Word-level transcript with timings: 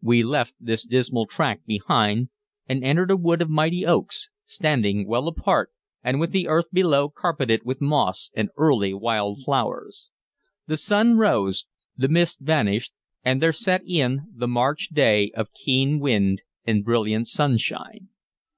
We 0.00 0.22
left 0.22 0.54
this 0.58 0.82
dismal 0.82 1.26
tract 1.26 1.66
behind, 1.66 2.30
and 2.70 2.82
entered 2.82 3.10
a 3.10 3.18
wood 3.18 3.42
of 3.42 3.50
mighty 3.50 3.84
oaks, 3.84 4.30
standing 4.46 5.06
well 5.06 5.28
apart, 5.28 5.70
and 6.02 6.18
with 6.18 6.30
the 6.32 6.48
earth 6.48 6.70
below 6.72 7.10
carpeted 7.10 7.66
with 7.66 7.82
moss 7.82 8.30
and 8.32 8.48
early 8.56 8.94
wild 8.94 9.44
flowers. 9.44 10.08
The 10.68 10.78
sun 10.78 11.18
rose, 11.18 11.66
the 11.98 12.08
mist 12.08 12.40
vanished, 12.40 12.94
and 13.22 13.42
there 13.42 13.52
set 13.52 13.82
in 13.86 14.32
the 14.34 14.48
March 14.48 14.88
day 14.88 15.32
of 15.34 15.52
keen 15.52 16.00
wind 16.00 16.44
and 16.64 16.82
brilliant 16.82 17.28
sunshine. 17.28 18.08